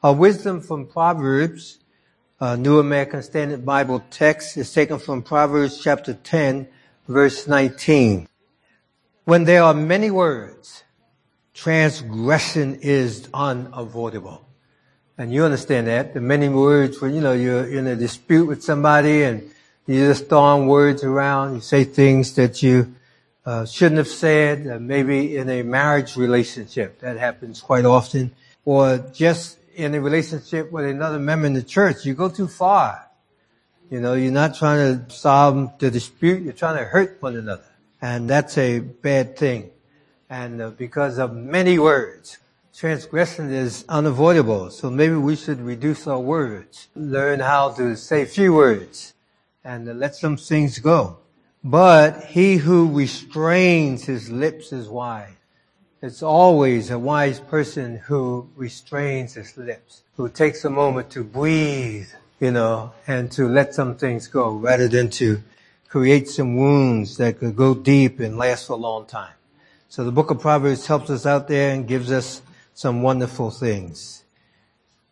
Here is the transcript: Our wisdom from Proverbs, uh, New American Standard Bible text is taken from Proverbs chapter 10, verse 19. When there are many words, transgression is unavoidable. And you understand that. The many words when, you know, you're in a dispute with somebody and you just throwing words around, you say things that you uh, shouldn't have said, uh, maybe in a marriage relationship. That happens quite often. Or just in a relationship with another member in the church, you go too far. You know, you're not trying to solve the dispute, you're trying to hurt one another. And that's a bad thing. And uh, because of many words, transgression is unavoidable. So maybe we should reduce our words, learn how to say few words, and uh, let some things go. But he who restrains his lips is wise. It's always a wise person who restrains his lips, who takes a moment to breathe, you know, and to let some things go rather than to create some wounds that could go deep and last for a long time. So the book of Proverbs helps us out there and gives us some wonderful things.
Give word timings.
Our 0.00 0.14
wisdom 0.14 0.60
from 0.60 0.86
Proverbs, 0.86 1.80
uh, 2.38 2.54
New 2.54 2.78
American 2.78 3.20
Standard 3.20 3.66
Bible 3.66 4.00
text 4.10 4.56
is 4.56 4.72
taken 4.72 5.00
from 5.00 5.22
Proverbs 5.22 5.80
chapter 5.82 6.14
10, 6.14 6.68
verse 7.08 7.48
19. 7.48 8.28
When 9.24 9.42
there 9.42 9.64
are 9.64 9.74
many 9.74 10.12
words, 10.12 10.84
transgression 11.52 12.78
is 12.80 13.28
unavoidable. 13.34 14.46
And 15.18 15.32
you 15.32 15.42
understand 15.42 15.88
that. 15.88 16.14
The 16.14 16.20
many 16.20 16.48
words 16.48 17.00
when, 17.00 17.12
you 17.12 17.20
know, 17.20 17.32
you're 17.32 17.66
in 17.66 17.88
a 17.88 17.96
dispute 17.96 18.46
with 18.46 18.62
somebody 18.62 19.24
and 19.24 19.50
you 19.88 20.06
just 20.06 20.28
throwing 20.28 20.68
words 20.68 21.02
around, 21.02 21.56
you 21.56 21.60
say 21.60 21.82
things 21.82 22.36
that 22.36 22.62
you 22.62 22.94
uh, 23.44 23.66
shouldn't 23.66 23.98
have 23.98 24.06
said, 24.06 24.64
uh, 24.68 24.78
maybe 24.78 25.36
in 25.36 25.50
a 25.50 25.64
marriage 25.64 26.16
relationship. 26.16 27.00
That 27.00 27.18
happens 27.18 27.60
quite 27.60 27.84
often. 27.84 28.30
Or 28.64 28.98
just 29.12 29.58
in 29.78 29.94
a 29.94 30.00
relationship 30.00 30.72
with 30.72 30.84
another 30.84 31.20
member 31.20 31.46
in 31.46 31.52
the 31.52 31.62
church, 31.62 32.04
you 32.04 32.12
go 32.12 32.28
too 32.28 32.48
far. 32.48 33.08
You 33.90 34.00
know, 34.00 34.14
you're 34.14 34.32
not 34.32 34.56
trying 34.56 35.06
to 35.06 35.14
solve 35.14 35.78
the 35.78 35.88
dispute, 35.88 36.42
you're 36.42 36.52
trying 36.52 36.78
to 36.78 36.84
hurt 36.84 37.22
one 37.22 37.36
another. 37.36 37.62
And 38.02 38.28
that's 38.28 38.58
a 38.58 38.80
bad 38.80 39.36
thing. 39.36 39.70
And 40.28 40.60
uh, 40.60 40.70
because 40.70 41.18
of 41.18 41.32
many 41.32 41.78
words, 41.78 42.38
transgression 42.74 43.52
is 43.52 43.84
unavoidable. 43.88 44.70
So 44.70 44.90
maybe 44.90 45.14
we 45.14 45.36
should 45.36 45.60
reduce 45.60 46.08
our 46.08 46.18
words, 46.18 46.88
learn 46.96 47.38
how 47.38 47.70
to 47.74 47.96
say 47.96 48.24
few 48.24 48.54
words, 48.54 49.14
and 49.62 49.88
uh, 49.88 49.92
let 49.92 50.16
some 50.16 50.36
things 50.36 50.80
go. 50.80 51.18
But 51.62 52.24
he 52.24 52.56
who 52.56 52.92
restrains 52.92 54.04
his 54.04 54.28
lips 54.28 54.72
is 54.72 54.88
wise. 54.88 55.37
It's 56.00 56.22
always 56.22 56.90
a 56.90 56.98
wise 56.98 57.40
person 57.40 57.96
who 57.96 58.48
restrains 58.54 59.34
his 59.34 59.56
lips, 59.56 60.02
who 60.16 60.28
takes 60.28 60.64
a 60.64 60.70
moment 60.70 61.10
to 61.10 61.24
breathe, 61.24 62.06
you 62.38 62.52
know, 62.52 62.92
and 63.08 63.32
to 63.32 63.48
let 63.48 63.74
some 63.74 63.96
things 63.96 64.28
go 64.28 64.52
rather 64.52 64.86
than 64.86 65.10
to 65.10 65.42
create 65.88 66.28
some 66.28 66.56
wounds 66.56 67.16
that 67.16 67.40
could 67.40 67.56
go 67.56 67.74
deep 67.74 68.20
and 68.20 68.38
last 68.38 68.68
for 68.68 68.74
a 68.74 68.76
long 68.76 69.06
time. 69.06 69.32
So 69.88 70.04
the 70.04 70.12
book 70.12 70.30
of 70.30 70.40
Proverbs 70.40 70.86
helps 70.86 71.10
us 71.10 71.26
out 71.26 71.48
there 71.48 71.74
and 71.74 71.88
gives 71.88 72.12
us 72.12 72.42
some 72.74 73.02
wonderful 73.02 73.50
things. 73.50 74.22